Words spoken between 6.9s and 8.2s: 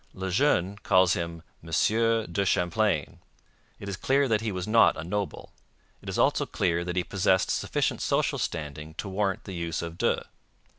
he possessed sufficient